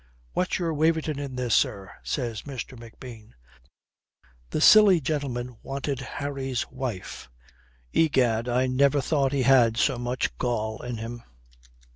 [0.33, 3.33] "What's your Waverton in this, sir?" says McBean.
[4.49, 7.29] "The silly gentleman wanted Harry's wife.
[7.93, 11.21] Egad, I never thought he had so much gall in him."